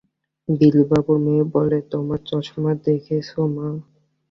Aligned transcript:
বিলিবাবুর 0.49 1.17
মেয়ে 1.25 1.43
বলে, 1.55 1.77
তোমার 1.91 2.19
চশমা 2.29 2.71
দেখছে 2.85 3.15
মা। 3.47 3.67